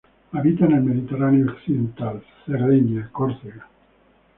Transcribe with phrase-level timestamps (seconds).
[0.31, 3.67] Habita en Mediterráneo occidental, Cerdeña, Córcega.